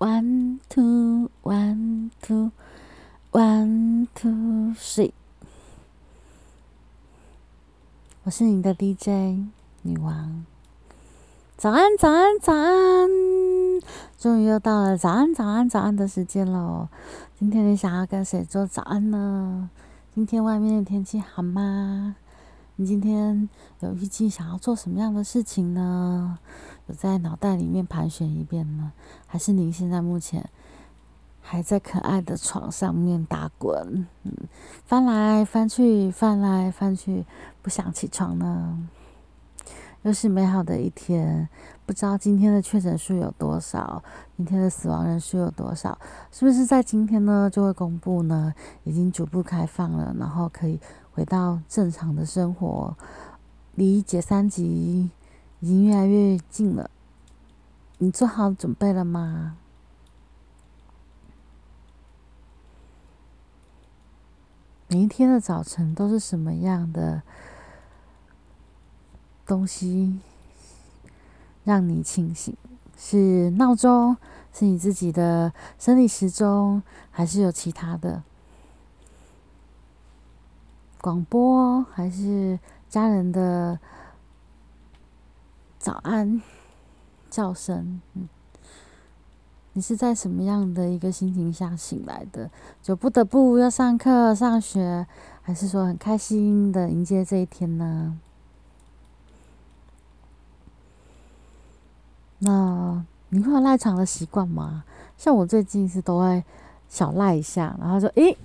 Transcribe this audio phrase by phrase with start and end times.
[0.00, 2.52] One two one two
[3.32, 5.12] one two three，
[8.24, 9.44] 我是你的 DJ
[9.82, 10.46] 女王。
[11.58, 13.10] 早安，早安，早安！
[14.18, 16.88] 终于又到了早安，早安，早安的时间喽。
[17.38, 19.68] 今天你想要跟谁做早安呢？
[20.14, 22.16] 今天外面的天气好吗？
[22.80, 23.46] 你今天
[23.80, 26.38] 有预计想要做什么样的事情呢？
[26.86, 28.92] 有在脑袋里面盘旋一遍呢？
[29.26, 30.48] 还是您现在目前
[31.42, 34.06] 还在可爱的床上面打滚，
[34.86, 37.26] 翻来翻去，翻来翻去，
[37.60, 38.88] 不想起床呢？
[40.02, 41.46] 又是美好的一天，
[41.84, 44.02] 不知道今天的确诊数有多少，
[44.36, 45.98] 明天的死亡人数有多少？
[46.32, 48.54] 是不是在今天呢就会公布呢？
[48.84, 50.80] 已经逐步开放了，然后可以
[51.12, 52.96] 回到正常的生活，
[53.74, 55.10] 离解三级
[55.60, 56.90] 已经越来越近了。
[57.98, 59.58] 你做好准备了吗？
[64.88, 67.22] 每一天的早晨都是什么样的？
[69.50, 70.20] 东西
[71.64, 72.56] 让你清醒，
[72.96, 74.16] 是闹钟，
[74.52, 78.22] 是你自己的生理时钟，还是有其他的
[81.00, 83.80] 广播，还是家人的
[85.80, 86.40] 早安
[87.28, 88.00] 叫声？
[88.14, 88.28] 嗯，
[89.72, 92.48] 你是在什么样的一个心情下醒来的？
[92.80, 95.04] 就不得不要上课、上学，
[95.42, 98.16] 还是说很开心的迎接这一天呢？
[102.40, 104.84] 那你会有赖床的习惯吗？
[105.16, 106.42] 像我最近是都会
[106.88, 108.36] 小赖一下，然后就诶，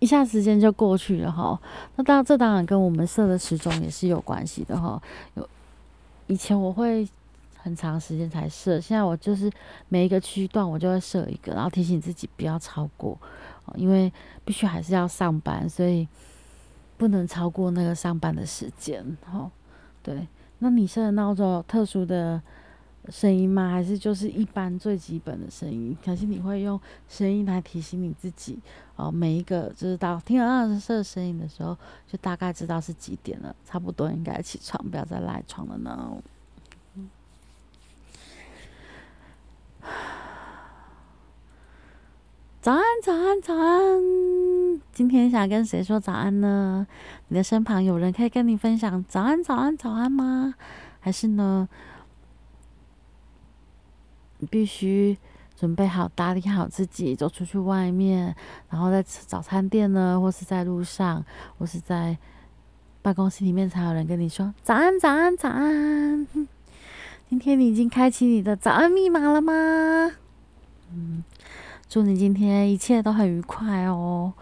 [0.00, 1.58] 一下时间就过去了哈。
[1.94, 5.00] 那当然，这当然跟我们设的时钟也是有关系的哈。
[5.34, 5.48] 有
[6.26, 7.08] 以前我会
[7.56, 9.50] 很长时间才设，现在我就是
[9.88, 13.16] 每一个区段我就会设一个，然后提醒自己不要超过，
[13.76, 14.12] 因为
[14.44, 16.08] 必须还是要上班，所以
[16.96, 19.48] 不能超过那个上班的时间哈。
[20.02, 20.26] 对，
[20.58, 22.42] 那你设的闹钟特殊的？
[23.10, 23.70] 声音吗？
[23.70, 25.96] 还是就是一般最基本的声音？
[26.04, 28.58] 可是你会用声音来提醒你自己
[28.96, 29.10] 哦。
[29.10, 31.76] 每一个就是到听到二十四声音的时候，
[32.10, 36.16] 就大概知道是几点了，差不多应该起床，不要再赖床了呢。
[42.62, 44.00] 早安，早安，早安！
[44.90, 46.86] 今天想跟谁说早安呢？
[47.28, 50.54] 你的身旁有人可以跟你分享早安，早安，早安吗？
[51.00, 51.68] 还是呢？
[54.50, 55.16] 必须
[55.56, 58.34] 准备好，打理好自己，走出去外面，
[58.68, 61.24] 然后在早餐店呢，或是在路上，
[61.58, 62.16] 或是在
[63.02, 66.26] 办公室里面，才有人跟你说早安，早安，早安。
[67.30, 69.52] 今天你已经开启你的早安密码了吗？
[70.92, 71.24] 嗯，
[71.88, 74.32] 祝你今天一切都很愉快哦。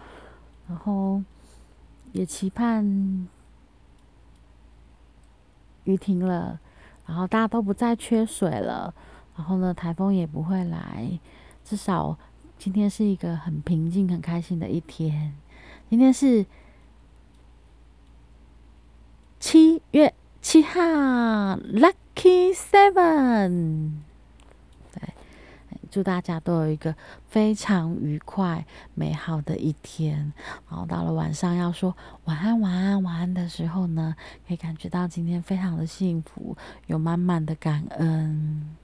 [0.67, 1.21] 然后
[2.11, 3.27] 也期盼
[5.83, 6.59] 雨停了，
[7.05, 8.93] 然后大家都不再缺水了。
[9.35, 11.19] 然后呢，台风也不会来，
[11.63, 12.17] 至少
[12.57, 15.33] 今天是一个很平静、很开心的一天。
[15.89, 16.45] 今天是
[19.39, 23.91] 七月七号，Lucky Seven。
[24.93, 25.13] 对，
[25.89, 26.95] 祝大家都有一个
[27.27, 30.31] 非常愉快、美好的一天。
[30.69, 31.95] 然后到了晚上要说
[32.25, 34.15] 晚安、晚安、晚安的时候呢，
[34.47, 36.55] 可以感觉到今天非常的幸福，
[36.87, 38.75] 有满满的感恩。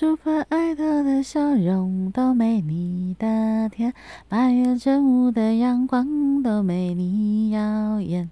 [0.00, 3.92] Super Idol 的笑容都没你的甜，
[4.28, 8.30] 八月正午的阳光都没你耀眼。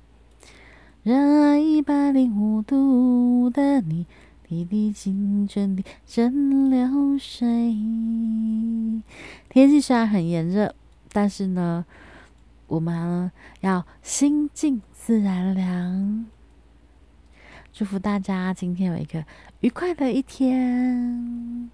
[1.02, 4.06] 热爱一百零五度的你，
[4.46, 7.48] 滴滴青春的蒸馏水。
[9.48, 10.72] 天气虽然很炎热，
[11.12, 11.84] 但是呢，
[12.68, 13.32] 我们
[13.62, 16.26] 要心静自然凉。
[17.76, 19.22] 祝福大家今天有一个
[19.60, 21.70] 愉快的一天，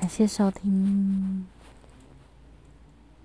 [0.00, 1.46] 感谢收听。